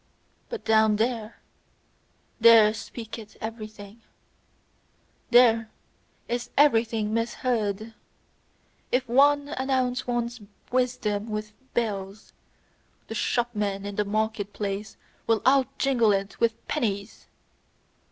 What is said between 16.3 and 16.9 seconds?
with